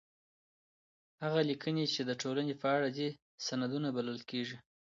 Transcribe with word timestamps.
هغه 1.23 1.41
ليکنې 1.49 1.85
چي 1.93 2.01
د 2.05 2.11
ټولني 2.21 2.55
په 2.61 2.67
اړه 2.75 2.89
دي، 2.97 3.09
سندونه 3.45 3.87
بلل 3.97 4.19
کيږي. 4.29 4.57